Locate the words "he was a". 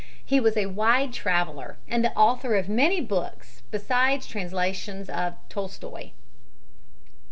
0.25-0.65